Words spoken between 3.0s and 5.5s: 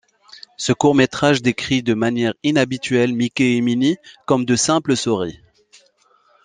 Mickey et Minnie comme de simples souris.